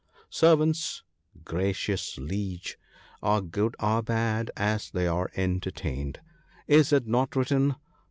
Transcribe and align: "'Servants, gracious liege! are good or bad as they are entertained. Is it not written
"'Servants, 0.31 1.03
gracious 1.45 2.17
liege! 2.17 2.79
are 3.21 3.39
good 3.39 3.75
or 3.79 4.01
bad 4.01 4.49
as 4.57 4.89
they 4.89 5.05
are 5.05 5.29
entertained. 5.35 6.19
Is 6.67 6.91
it 6.91 7.05
not 7.05 7.35
written 7.35 7.75